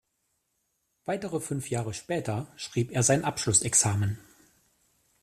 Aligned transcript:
Weitere 1.05 1.39
fünf 1.39 1.69
Jahre 1.69 1.93
später 1.93 2.51
schrieb 2.57 2.89
er 2.91 3.03
sein 3.03 3.23
Abschlussexamen. 3.23 4.17